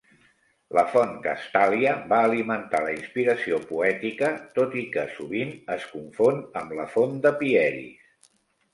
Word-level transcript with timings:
La 0.77 0.83
font 0.93 1.11
Castàlia 1.25 1.91
va 2.13 2.21
alimentar 2.29 2.81
la 2.87 2.95
inspiració 2.95 3.61
poètica, 3.73 4.33
tot 4.59 4.77
i 4.85 4.89
que 4.99 5.07
sovint 5.21 5.55
es 5.79 5.89
confon 5.95 6.45
amb 6.65 6.79
la 6.83 6.91
font 6.99 7.19
de 7.29 7.39
Pieris. 7.47 8.31